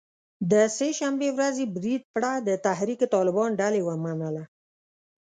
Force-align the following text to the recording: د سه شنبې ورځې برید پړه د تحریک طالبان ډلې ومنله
د 0.51 0.53
سه 0.75 0.87
شنبې 0.99 1.29
ورځې 1.37 1.65
برید 1.75 2.01
پړه 2.13 2.33
د 2.47 2.49
تحریک 2.65 2.99
طالبان 3.13 3.49
ډلې 3.61 3.81
ومنله 3.83 4.43